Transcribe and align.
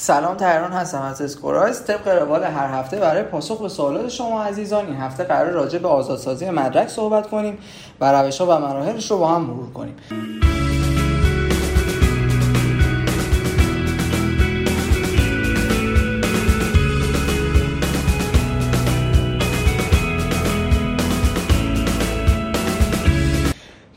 سلام 0.00 0.36
تهران 0.36 0.72
هستم 0.72 1.02
از 1.02 1.22
اسکورایز 1.22 1.84
طبق 1.84 2.08
روال 2.08 2.44
هر 2.44 2.80
هفته 2.80 2.96
برای 2.96 3.22
پاسخ 3.22 3.62
به 3.62 3.68
سوالات 3.68 4.08
شما 4.08 4.42
عزیزان 4.42 4.86
این 4.86 4.96
هفته 4.96 5.24
قرار 5.24 5.50
راجع 5.50 5.78
به 5.78 5.88
آزادسازی 5.88 6.50
مدرک 6.50 6.88
صحبت 6.88 7.26
کنیم 7.26 7.58
و 8.00 8.12
روش 8.12 8.40
ها 8.40 8.46
و 8.46 8.60
مراحلش 8.60 9.10
رو 9.10 9.18
با 9.18 9.28
هم 9.28 9.42
مرور 9.42 9.72
کنیم. 9.72 9.96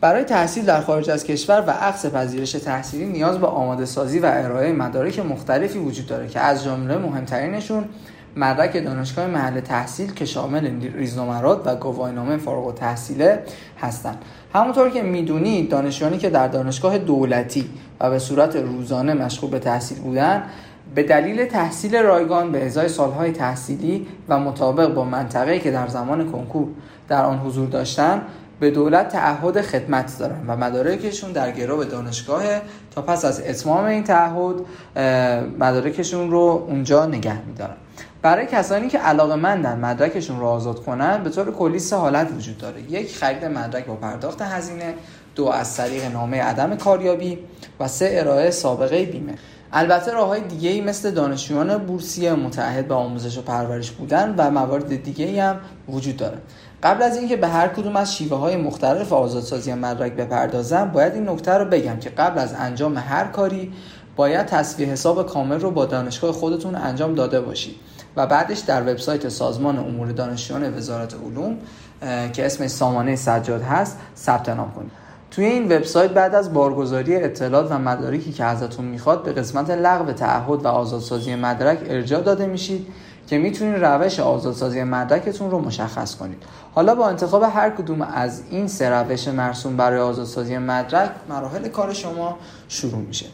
برای 0.01 0.23
تحصیل 0.23 0.65
در 0.65 0.81
خارج 0.81 1.09
از 1.09 1.23
کشور 1.23 1.63
و 1.67 1.69
عقص 1.69 2.05
پذیرش 2.05 2.51
تحصیلی 2.51 3.05
نیاز 3.05 3.37
به 3.37 3.47
آماده 3.47 3.85
سازی 3.85 4.19
و 4.19 4.25
ارائه 4.33 4.71
مدارک 4.71 5.19
مختلفی 5.19 5.79
وجود 5.79 6.07
داره 6.07 6.27
که 6.27 6.39
از 6.39 6.63
جمله 6.63 6.97
مهمترینشون 6.97 7.85
مدرک 8.35 8.83
دانشگاه 8.83 9.27
محل 9.27 9.59
تحصیل 9.59 10.13
که 10.13 10.25
شامل 10.25 10.71
ریزنمرات 10.93 11.61
و 11.65 11.75
گواهینامه 11.75 12.37
فارغ 12.37 12.67
التحصیله 12.67 13.43
هستند 13.79 14.17
همونطور 14.53 14.89
که 14.89 15.01
می‌دونید 15.01 15.69
دانشجویانی 15.69 16.17
که 16.17 16.29
در 16.29 16.47
دانشگاه 16.47 16.97
دولتی 16.97 17.69
و 17.99 18.09
به 18.09 18.19
صورت 18.19 18.55
روزانه 18.55 19.13
مشغول 19.13 19.49
به 19.49 19.59
تحصیل 19.59 19.99
بودن 19.99 20.43
به 20.95 21.03
دلیل 21.03 21.45
تحصیل 21.45 21.95
رایگان 21.95 22.51
به 22.51 22.65
ازای 22.65 22.89
سالهای 22.89 23.31
تحصیلی 23.31 24.07
و 24.29 24.39
مطابق 24.39 24.93
با 24.93 25.03
منطقه‌ای 25.03 25.59
که 25.59 25.71
در 25.71 25.87
زمان 25.87 26.31
کنکور 26.31 26.67
در 27.07 27.25
آن 27.25 27.37
حضور 27.37 27.67
داشتن 27.67 28.21
به 28.61 28.71
دولت 28.71 29.09
تعهد 29.09 29.61
خدمت 29.61 30.19
دارن 30.19 30.47
و 30.47 30.55
مدارکشون 30.55 31.31
در 31.31 31.51
گرو 31.51 31.83
دانشگاه 31.83 32.43
تا 32.95 33.01
پس 33.01 33.25
از 33.25 33.41
اتمام 33.41 33.85
این 33.85 34.03
تعهد 34.03 34.55
مدارکشون 35.59 36.31
رو 36.31 36.65
اونجا 36.67 37.05
نگه 37.05 37.41
میدارن. 37.45 37.75
برای 38.21 38.45
کسانی 38.45 38.87
که 38.87 38.97
علاقه 38.97 39.35
مندن 39.35 39.79
مدرکشون 39.79 40.39
رو 40.39 40.45
آزاد 40.45 40.83
کنن 40.83 41.23
به 41.23 41.29
طور 41.29 41.51
کلی 41.51 41.79
سه 41.79 41.95
حالت 41.95 42.31
وجود 42.37 42.57
داره. 42.57 42.81
یک 42.81 43.17
خرید 43.17 43.45
مدرک 43.45 43.85
با 43.85 43.95
پرداخت 43.95 44.41
هزینه. 44.41 44.93
دو 45.35 45.47
از 45.47 45.77
طریق 45.77 46.11
نامه 46.11 46.41
عدم 46.41 46.75
کاریابی. 46.75 47.39
و 47.79 47.87
سه 47.87 48.09
ارائه 48.13 48.51
سابقه 48.51 49.05
بیمه. 49.05 49.33
البته 49.73 50.11
راه 50.11 50.27
های 50.27 50.41
دیگه 50.41 50.69
ای 50.69 50.81
مثل 50.81 51.11
دانشجویان 51.11 51.77
بورسیه 51.77 52.33
متعهد 52.33 52.87
به 52.87 52.93
آموزش 52.93 53.37
و 53.37 53.41
پرورش 53.41 53.91
بودن 53.91 54.35
و 54.37 54.51
موارد 54.51 55.03
دیگه 55.03 55.25
ای 55.25 55.39
هم 55.39 55.59
وجود 55.89 56.17
داره. 56.17 56.37
قبل 56.83 57.03
از 57.03 57.17
اینکه 57.17 57.35
به 57.35 57.47
هر 57.47 57.67
کدوم 57.67 57.95
از 57.95 58.15
شیوه 58.15 58.37
های 58.37 58.55
مختلف 58.55 59.13
آزادسازی 59.13 59.73
مدرک 59.73 60.13
بپردازم 60.13 60.85
باید 60.85 61.13
این 61.13 61.29
نکته 61.29 61.51
رو 61.51 61.65
بگم 61.65 61.97
که 61.97 62.09
قبل 62.09 62.39
از 62.39 62.53
انجام 62.53 62.97
هر 62.97 63.25
کاری 63.25 63.73
باید 64.15 64.45
تصویه 64.45 64.87
حساب 64.87 65.25
کامل 65.25 65.59
رو 65.59 65.71
با 65.71 65.85
دانشگاه 65.85 66.31
خودتون 66.31 66.75
انجام 66.75 67.15
داده 67.15 67.41
باشید 67.41 67.75
و 68.15 68.27
بعدش 68.27 68.59
در 68.59 68.81
وبسایت 68.81 69.29
سازمان 69.29 69.79
امور 69.79 70.11
دانشجویان 70.11 70.77
وزارت 70.77 71.13
علوم 71.13 71.57
که 72.33 72.45
اسمش 72.45 72.69
سامانه 72.69 73.15
سجاد 73.15 73.61
هست 73.61 73.97
ثبت 74.17 74.49
نام 74.49 74.71
کنید. 74.71 75.00
توی 75.31 75.45
این 75.45 75.65
وبسایت 75.65 76.11
بعد 76.11 76.35
از 76.35 76.53
بارگذاری 76.53 77.15
اطلاعات 77.15 77.71
و 77.71 77.79
مدارکی 77.79 78.31
که 78.31 78.43
ازتون 78.43 78.85
می‌خواد 78.85 79.23
به 79.23 79.33
قسمت 79.33 79.69
لغو 79.69 80.11
تعهد 80.11 80.65
و 80.65 80.67
آزادسازی 80.67 81.35
مدرک 81.35 81.79
ارجاع 81.87 82.21
داده 82.21 82.45
میشید 82.45 82.87
که 83.27 83.37
می‌تونید 83.37 83.85
روش 83.85 84.19
آزادسازی 84.19 84.83
مدرکتون 84.83 85.51
رو 85.51 85.59
مشخص 85.59 86.15
کنید. 86.15 86.43
حالا 86.75 86.95
با 86.95 87.07
انتخاب 87.07 87.43
هر 87.43 87.69
کدوم 87.69 88.01
از 88.01 88.41
این 88.49 88.67
سه 88.67 88.89
روش 88.89 89.27
مرسوم 89.27 89.77
برای 89.77 89.99
آزادسازی 89.99 90.57
مدرک 90.57 91.11
مراحل 91.29 91.67
کار 91.67 91.93
شما 91.93 92.37
شروع 92.67 93.01
میشه. 93.01 93.25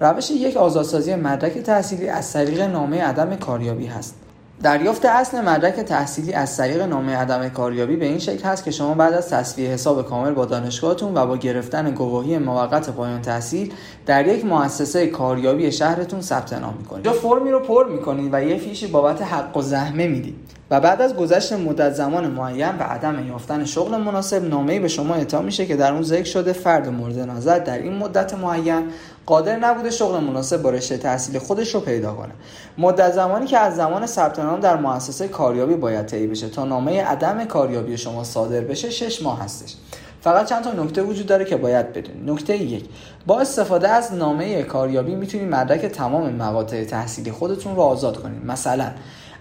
روش 0.00 0.30
یک 0.30 0.56
آزادسازی 0.56 1.14
مدرک 1.14 1.58
تحصیلی 1.58 2.08
از 2.08 2.32
طریق 2.32 2.60
نامه 2.60 3.02
عدم 3.02 3.36
کاریابی 3.36 3.86
هست. 3.86 4.25
دریافت 4.62 5.04
اصل 5.04 5.40
مدرک 5.40 5.74
تحصیلی 5.74 6.32
از 6.32 6.56
طریق 6.56 6.82
نامه 6.82 7.16
عدم 7.16 7.48
کاریابی 7.48 7.96
به 7.96 8.06
این 8.06 8.18
شکل 8.18 8.44
هست 8.44 8.64
که 8.64 8.70
شما 8.70 8.94
بعد 8.94 9.14
از 9.14 9.30
تصویه 9.30 9.70
حساب 9.70 10.08
کامل 10.08 10.30
با 10.30 10.44
دانشگاهتون 10.44 11.14
و 11.14 11.26
با 11.26 11.36
گرفتن 11.36 11.90
گواهی 11.90 12.38
موقت 12.38 12.90
پایان 12.90 13.22
تحصیل 13.22 13.72
در 14.06 14.26
یک 14.26 14.44
مؤسسه 14.44 15.06
کاریابی 15.06 15.72
شهرتون 15.72 16.20
ثبت 16.20 16.52
نام 16.52 16.74
می‌کنید. 16.78 17.06
یا 17.06 17.12
فرمی 17.12 17.50
رو 17.50 17.60
پر 17.60 17.88
می‌کنید 17.88 18.30
و 18.32 18.44
یه 18.44 18.56
فیشی 18.56 18.86
بابت 18.86 19.22
حق 19.22 19.56
و 19.56 19.62
زحمه 19.62 20.08
می‌دید. 20.08 20.36
و 20.70 20.80
بعد 20.80 21.02
از 21.02 21.16
گذشت 21.16 21.52
مدت 21.52 21.92
زمان 21.92 22.30
معین 22.30 22.78
و 22.78 22.82
عدم 22.82 23.28
یافتن 23.28 23.64
شغل 23.64 23.96
مناسب 23.96 24.44
نامه‌ای 24.44 24.80
به 24.80 24.88
شما 24.88 25.14
اعطا 25.14 25.42
میشه 25.42 25.66
که 25.66 25.76
در 25.76 25.92
اون 25.92 26.02
ذکر 26.02 26.24
شده 26.24 26.52
فرد 26.52 26.88
مورد 26.88 27.18
نظر 27.18 27.58
در 27.58 27.78
این 27.78 27.96
مدت 27.96 28.34
معین 28.34 28.82
قادر 29.26 29.56
نبوده 29.56 29.90
شغل 29.90 30.20
مناسب 30.20 30.62
با 30.62 30.70
رشته 30.70 30.98
تحصیل 30.98 31.38
خودش 31.38 31.74
رو 31.74 31.80
پیدا 31.80 32.14
کنه. 32.14 32.32
مدت 32.78 33.12
زمانی 33.12 33.46
که 33.46 33.58
از 33.58 33.76
زمان 33.76 34.06
ثبت 34.06 34.38
نام 34.38 34.60
در 34.60 34.76
مؤسسه 34.76 35.28
کاریابی 35.28 35.74
باید 35.74 36.06
طی 36.06 36.26
بشه 36.26 36.48
تا 36.48 36.64
نامه 36.64 37.02
عدم 37.02 37.44
کاریابی 37.44 37.96
شما 37.96 38.24
صادر 38.24 38.60
بشه 38.60 38.90
6 38.90 39.22
ماه 39.22 39.42
هستش. 39.42 39.74
فقط 40.20 40.48
چند 40.48 40.64
تا 40.64 40.72
نکته 40.72 41.02
وجود 41.02 41.26
داره 41.26 41.44
که 41.44 41.56
باید 41.56 41.92
بدونید 41.92 42.30
نکته 42.30 42.56
یک 42.56 42.84
با 43.26 43.40
استفاده 43.40 43.88
از 43.88 44.14
نامه 44.14 44.62
کاریابی 44.62 45.14
می‌تونید 45.14 45.48
مدرک 45.48 45.86
تمام 45.86 46.32
مقاطع 46.32 46.84
تحصیلی 46.84 47.32
خودتون 47.32 47.76
رو 47.76 47.82
آزاد 47.82 48.22
کنید 48.22 48.44
مثلا 48.44 48.90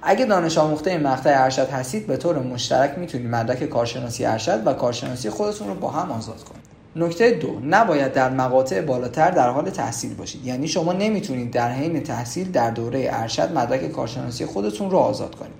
اگه 0.01 0.25
دانش 0.25 0.57
آموخته 0.57 0.97
مقطع 0.97 1.43
ارشد 1.43 1.69
هستید 1.69 2.07
به 2.07 2.17
طور 2.17 2.39
مشترک 2.39 2.97
می‌تونید 2.97 3.27
مدرک 3.27 3.63
کارشناسی 3.63 4.25
ارشد 4.25 4.67
و 4.67 4.73
کارشناسی 4.73 5.29
خودتون 5.29 5.67
رو 5.67 5.75
با 5.75 5.89
هم 5.89 6.11
آزاد 6.11 6.43
کنید. 6.43 6.64
نکته 6.95 7.31
دو 7.31 7.59
نباید 7.69 8.13
در 8.13 8.29
مقاطع 8.29 8.81
بالاتر 8.81 9.31
در 9.31 9.49
حال 9.49 9.69
تحصیل 9.69 10.13
باشید. 10.13 10.45
یعنی 10.45 10.67
شما 10.67 10.93
نمی‌تونید 10.93 11.51
در 11.51 11.71
حین 11.71 12.03
تحصیل 12.03 12.51
در 12.51 12.71
دوره 12.71 13.07
ارشد 13.11 13.51
مدرک 13.57 13.91
کارشناسی 13.91 14.45
خودتون 14.45 14.91
رو 14.91 14.97
آزاد 14.97 15.35
کنید. 15.35 15.53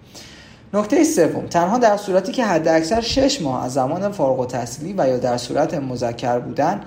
نکته 0.74 1.03
سوم 1.03 1.45
تنها 1.45 1.78
در 1.78 1.97
صورتی 1.97 2.31
که 2.31 2.45
حد 2.45 2.68
اکثر 2.68 3.01
6 3.01 3.41
ماه 3.41 3.66
از 3.66 3.74
زمان 3.74 4.12
فارغ 4.12 4.40
التحصیلی 4.40 4.94
و 4.97 5.07
یا 5.07 5.18
در 5.18 5.38
صورت 5.38 5.74
مذکر 5.74 6.40
بودن 6.40 6.81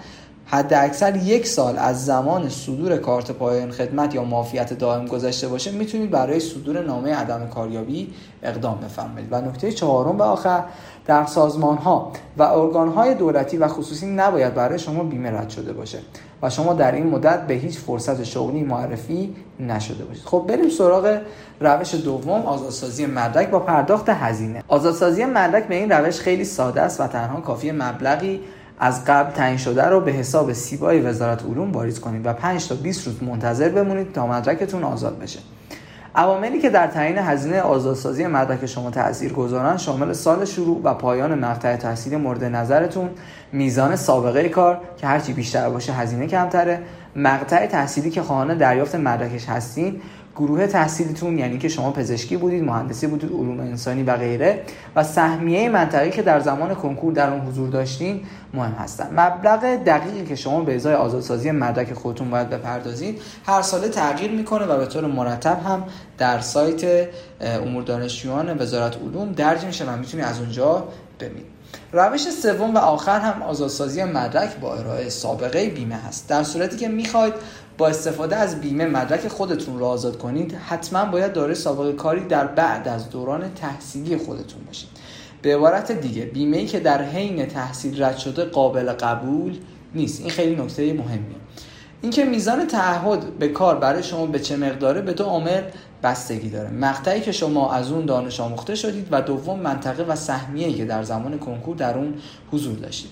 حد 0.51 0.75
اکثر 0.75 1.17
یک 1.17 1.47
سال 1.47 1.79
از 1.79 2.07
زمان 2.07 2.49
صدور 2.49 2.97
کارت 2.97 3.31
پایان 3.31 3.71
خدمت 3.71 4.15
یا 4.15 4.25
معافیت 4.25 4.73
دائم 4.73 5.07
گذشته 5.07 5.49
باشه 5.49 5.71
می‌تونید 5.71 6.11
برای 6.11 6.41
صدور 6.41 6.83
نامه 6.83 7.15
عدم 7.15 7.47
کاریابی 7.47 8.15
اقدام 8.43 8.79
بفرمایید. 8.81 9.29
و 9.31 9.41
نکته 9.41 9.73
چهارم 9.73 10.17
به 10.17 10.25
آخر 10.25 10.65
در 11.07 11.27
سازمان 11.27 11.77
ها 11.77 12.13
و 12.37 12.43
ارگان 12.43 12.89
های 12.89 13.15
دولتی 13.15 13.57
و 13.57 13.69
خصوصی 13.69 14.07
نباید 14.07 14.55
برای 14.55 14.79
شما 14.79 15.05
بیمه 15.05 15.31
رد 15.31 15.49
شده 15.49 15.73
باشه 15.73 15.99
و 16.43 16.51
شما 16.51 16.75
در 16.75 16.93
این 16.93 17.07
مدت 17.07 17.47
به 17.47 17.55
هیچ 17.55 17.79
فرصت 17.79 18.25
شغلی 18.25 18.63
معرفی 18.63 19.35
نشده 19.61 20.05
باشید. 20.05 20.25
خب 20.25 20.45
بریم 20.49 20.69
سراغ 20.69 21.21
روش 21.61 21.95
دوم 21.95 22.43
آزادسازی 22.43 23.07
مدرک 23.07 23.51
با 23.51 23.59
پرداخت 23.59 24.09
هزینه. 24.09 24.65
آزادسازی 24.69 25.25
مدرک 25.25 25.69
به 25.69 25.75
این 25.75 25.93
روش 25.93 26.21
خیلی 26.21 26.45
ساده 26.45 26.81
است 26.81 27.01
و 27.01 27.07
تنها 27.07 27.41
کافی 27.41 27.73
مبلغی 27.73 28.41
از 28.81 29.05
قبل 29.05 29.31
تعیین 29.31 29.57
شده 29.57 29.85
رو 29.85 30.01
به 30.01 30.13
حساب 30.13 30.53
سیبای 30.53 31.01
وزارت 31.01 31.43
علوم 31.45 31.73
واریز 31.73 32.01
کنید 32.01 32.27
و 32.27 32.33
5 32.33 32.69
تا 32.69 32.75
20 32.75 33.07
روز 33.07 33.23
منتظر 33.23 33.69
بمونید 33.69 34.13
تا 34.13 34.27
مدرکتون 34.27 34.85
آزاد 34.85 35.19
بشه. 35.19 35.39
عواملی 36.15 36.59
که 36.59 36.71
در 36.71 36.87
تعیین 36.87 37.19
هزینه 37.19 37.61
آزادسازی 37.61 38.27
مدرک 38.27 38.67
شما 38.67 38.91
تاثیر 38.91 39.33
گذارن 39.33 39.77
شامل 39.77 40.13
سال 40.13 40.45
شروع 40.45 40.81
و 40.85 40.95
پایان 40.95 41.39
مقطع 41.39 41.77
تحصیلی 41.77 42.17
مورد 42.17 42.45
نظرتون 42.45 43.11
میزان 43.53 43.97
سابقه 43.97 44.49
کار 44.49 44.81
که 44.97 45.07
هرچی 45.07 45.33
بیشتر 45.33 45.71
باشه 45.71 45.93
هزینه 45.93 46.27
کمتره 46.27 46.81
مقطع 47.17 47.67
تحصیلی 47.67 48.11
که 48.11 48.23
خواهان 48.23 48.57
دریافت 48.57 48.95
مدرکش 48.95 49.49
هستین 49.49 50.01
گروه 50.39 50.67
تحصیلیتون 50.67 51.39
یعنی 51.39 51.59
که 51.59 51.69
شما 51.69 51.91
پزشکی 51.91 52.37
بودید 52.37 52.65
مهندسی 52.65 53.07
بودید 53.07 53.31
علوم 53.31 53.61
انسانی 53.61 54.03
و 54.03 54.17
غیره 54.17 54.63
و 54.97 55.05
سهمیه 55.05 55.69
منطقی 55.69 56.11
که 56.11 56.23
در 56.23 56.41
زمان 56.41 56.75
کنکور 56.75 57.13
در 57.13 57.31
اون 57.31 57.41
حضور 57.41 57.69
داشتین 57.69 58.21
مهم 58.55 58.73
هستن. 58.73 59.21
مبلغ 59.21 59.61
دقیقی 59.85 60.25
که 60.25 60.37
شما 60.37 60.61
به 60.61 60.75
ازای 60.75 60.95
آزادسازی 60.95 61.51
مدرک 61.51 61.93
خودتون 61.93 62.31
باید 62.31 62.51
بپردازید 62.51 63.21
هر 63.47 63.63
ساله 63.63 63.89
تغییر 63.89 64.31
می‌کنه 64.31 64.67
و 64.67 64.79
به 64.79 64.87
طور 64.87 65.07
مرتب 65.07 65.61
هم 65.67 65.85
در 66.19 66.41
سایت 66.41 67.09
امور 67.41 67.83
دانشجویان 67.83 68.59
وزارت 68.59 68.97
علوم 68.97 69.33
درج 69.33 69.65
میشه 69.65 69.85
و 69.85 69.97
می‌تونید 69.97 70.27
از 70.27 70.41
اونجا 70.41 70.89
ببینید 71.21 71.58
روش 71.93 72.31
سوم 72.31 72.75
و 72.75 72.79
آخر 72.79 73.21
هم 73.21 73.43
آزادسازی 73.43 74.05
مدرک 74.05 74.57
با 74.57 74.75
ارائه 74.75 75.09
سابقه 75.09 75.69
بیمه 75.69 75.95
هست. 75.95 76.29
در 76.29 76.43
صورتی 76.43 76.77
که 76.77 76.89
می‌خواید 76.89 77.35
با 77.79 77.89
استفاده 77.89 78.37
از 78.37 78.61
بیمه 78.61 78.87
مدرک 78.87 79.29
خودتون 79.29 79.79
رو 79.79 79.85
آزاد 79.85 80.19
کنید 80.19 80.55
حتما 80.55 81.05
باید 81.05 81.33
دارای 81.33 81.55
سابقه 81.55 81.93
کاری 81.93 82.21
در 82.21 82.47
بعد 82.47 82.89
از 82.89 83.11
دوران 83.11 83.55
تحصیلی 83.55 84.17
خودتون 84.17 84.65
باشید. 84.67 84.89
به 85.43 85.57
عبارت 85.57 85.93
دیگه 85.93 86.25
بیمه 86.25 86.57
ای 86.57 86.67
که 86.67 86.81
در 86.81 87.03
حین 87.03 87.47
تحصیل 87.47 88.03
رد 88.03 88.19
شده 88.19 88.45
قابل 88.45 88.93
قبول 88.93 89.59
نیست. 89.95 90.21
این 90.21 90.31
خیلی 90.31 90.63
نکته 90.63 90.93
مهمیه. 90.93 91.37
اینکه 92.03 92.25
میزان 92.25 92.67
تعهد 92.67 93.39
به 93.39 93.49
کار 93.49 93.77
برای 93.77 94.03
شما 94.03 94.27
به 94.27 94.39
چه 94.39 94.57
مقداره 94.57 95.01
به 95.01 95.13
دو 95.13 95.25
عامل 95.25 95.63
بستگی 96.03 96.51
داره. 96.51 96.71
مقطعی 96.71 97.21
که 97.21 97.33
شما 97.33 97.73
از 97.73 97.91
اون 97.91 98.07
دانش 98.07 98.41
آموخته 98.41 98.75
شدید 98.75 99.09
و 99.11 99.23
دوم 99.23 99.59
منطقه 99.59 100.03
و 100.03 100.17
سهمیه‌ای 100.17 100.75
که 100.75 100.85
در 100.85 101.03
زمان 101.03 101.39
کنکور 101.39 101.77
در 101.77 101.99
اون 101.99 102.15
حضور 102.53 102.79
داشتید. 102.79 103.11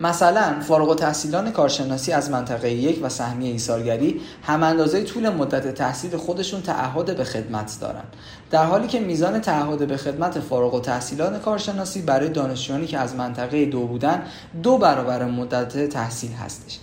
مثلا 0.00 0.60
فارغ 0.60 0.88
التحصیلان 0.88 1.52
کارشناسی 1.52 2.12
از 2.12 2.30
منطقه 2.30 2.70
یک 2.70 3.00
و 3.02 3.08
سهمیه 3.08 3.50
ایثارگری 3.50 4.20
هم 4.42 4.62
اندازه 4.62 5.02
طول 5.02 5.28
مدت 5.28 5.74
تحصیل 5.74 6.16
خودشون 6.16 6.62
تعهد 6.62 7.16
به 7.16 7.24
خدمت 7.24 7.76
دارن. 7.80 8.04
در 8.50 8.64
حالی 8.64 8.86
که 8.86 9.00
میزان 9.00 9.40
تعهد 9.40 9.88
به 9.88 9.96
خدمت 9.96 10.40
فارغ 10.40 10.74
التحصیلان 10.74 11.38
کارشناسی 11.38 12.02
برای 12.02 12.28
دانشجویانی 12.28 12.86
که 12.86 12.98
از 12.98 13.14
منطقه 13.14 13.64
دو 13.64 13.86
بودن 13.86 14.22
دو 14.62 14.78
برابر 14.78 15.24
مدت 15.24 15.88
تحصیل 15.88 16.32
هستش. 16.32 16.78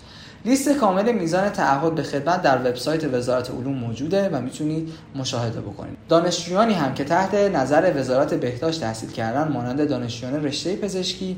لیست 0.45 0.69
کامل 0.69 1.11
میزان 1.11 1.49
تعهد 1.49 1.95
به 1.95 2.03
خدمت 2.03 2.41
در 2.41 2.57
وبسایت 2.57 3.13
وزارت 3.13 3.51
علوم 3.51 3.73
موجوده 3.73 4.29
و 4.29 4.41
می‌تونید 4.41 4.89
مشاهده 5.15 5.61
بکنید. 5.61 5.97
دانشجویانی 6.09 6.73
هم 6.73 6.93
که 6.93 7.03
تحت 7.03 7.33
نظر 7.33 7.93
وزارت 7.95 8.33
بهداشت 8.33 8.81
تحصیل 8.81 9.11
کردن 9.11 9.51
مانند 9.51 9.89
دانشجویان 9.89 10.43
رشته 10.43 10.75
پزشکی 10.75 11.37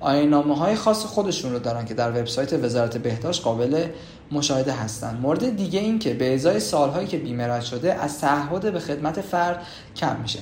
آینامه 0.00 0.56
های 0.56 0.74
خاص 0.74 1.04
خودشون 1.04 1.52
رو 1.52 1.58
دارن 1.58 1.84
که 1.84 1.94
در 1.94 2.10
وبسایت 2.10 2.52
وزارت 2.64 2.96
بهداشت 2.96 3.42
قابل 3.42 3.86
مشاهده 4.32 4.72
هستند. 4.72 5.20
مورد 5.20 5.56
دیگه 5.56 5.80
این 5.80 5.98
که 5.98 6.14
به 6.14 6.34
ازای 6.34 6.60
سالهایی 6.60 7.06
که 7.06 7.18
بیمه 7.18 7.60
شده 7.60 7.94
از 7.94 8.20
تعهد 8.20 8.72
به 8.72 8.80
خدمت 8.80 9.20
فرد 9.20 9.62
کم 9.96 10.16
میشه. 10.22 10.38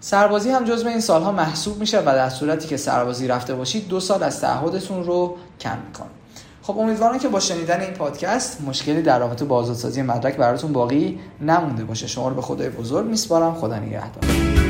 سربازی 0.00 0.50
هم 0.50 0.64
جزو 0.64 0.88
این 0.88 1.00
سالها 1.00 1.32
محسوب 1.32 1.78
میشه 1.80 2.00
و 2.00 2.04
در 2.04 2.28
صورتی 2.28 2.68
که 2.68 2.76
سربازی 2.76 3.28
رفته 3.28 3.54
باشید 3.54 3.88
دو 3.88 4.00
سال 4.00 4.22
از 4.22 4.40
تعهدتون 4.40 5.04
رو 5.04 5.36
کم 5.60 5.78
می‌کنه. 5.86 6.08
خب 6.66 6.78
امیدوارم 6.78 7.18
که 7.18 7.28
با 7.28 7.40
شنیدن 7.40 7.80
این 7.80 7.90
پادکست 7.90 8.60
مشکلی 8.60 9.02
در 9.02 9.18
رابطه 9.18 9.44
با 9.44 9.56
آزادسازی 9.56 10.02
مدرک 10.02 10.36
براتون 10.36 10.72
باقی 10.72 11.18
نمونده 11.40 11.84
باشه. 11.84 12.06
شما 12.06 12.28
رو 12.28 12.34
به 12.34 12.42
خدای 12.42 12.68
بزرگ 12.68 13.06
میسپارم. 13.06 13.54
خدا 13.54 13.78
نگهدار. 13.78 14.65